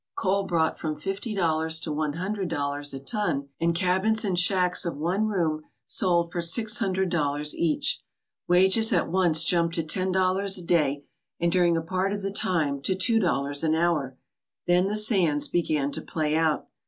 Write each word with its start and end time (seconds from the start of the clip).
Coal 0.15 0.45
brought 0.47 0.79
from 0.79 0.95
fifty 0.95 1.35
dollars 1.35 1.79
to 1.81 1.91
one 1.91 2.13
hun 2.13 2.33
dred 2.33 2.47
dollars 2.49 2.91
a 2.91 2.99
ton, 2.99 3.49
and 3.59 3.75
cabins 3.75 4.25
and 4.25 4.39
shacks 4.39 4.83
of 4.83 4.97
one 4.97 5.27
room 5.27 5.61
sold 5.85 6.31
for 6.31 6.41
six 6.41 6.79
hundred 6.79 7.09
dollars 7.09 7.53
each. 7.55 8.01
Wages 8.47 8.91
at 8.91 9.11
once 9.11 9.43
jumped 9.43 9.75
to 9.75 9.83
ten 9.83 10.11
dollars 10.11 10.57
a 10.57 10.63
day, 10.63 11.05
and 11.39 11.51
during 11.51 11.77
a 11.77 11.83
part 11.83 12.13
of 12.13 12.23
the 12.23 12.31
time 12.31 12.81
to 12.81 12.95
two 12.95 13.19
dollars 13.19 13.63
an 13.63 13.75
hour. 13.75 14.17
Then 14.65 14.87
the 14.87 14.97
sands 14.97 15.47
began 15.47 15.91
to 15.91 16.01
play 16.01 16.35
out. 16.35 16.67